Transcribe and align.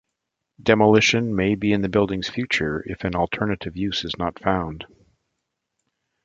Demolition 0.59 1.35
may 1.35 1.53
be 1.53 1.71
in 1.71 1.83
the 1.83 1.87
building's 1.87 2.27
future 2.27 2.81
if 2.87 3.03
an 3.03 3.13
alternate 3.13 3.63
use 3.75 4.03
is 4.03 4.17
not 4.17 4.39
found. 4.39 4.85